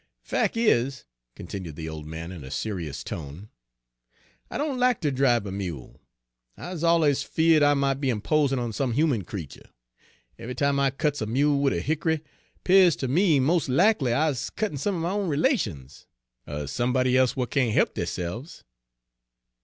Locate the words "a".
2.43-2.49, 5.45-5.51, 11.21-11.27, 11.73-11.81